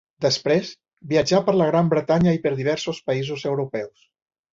[0.25, 0.69] Després
[1.11, 4.09] viatjà per la Gran Bretanya i per diversos països europeus.